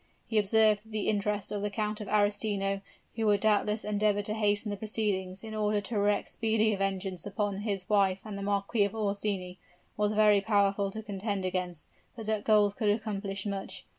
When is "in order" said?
5.43-5.79